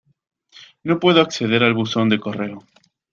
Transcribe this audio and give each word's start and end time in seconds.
No 0.83 0.99
puedo 0.99 1.21
acceder 1.21 1.63
al 1.63 1.75
buzón 1.75 2.09
de 2.09 2.17
correo. 2.19 2.63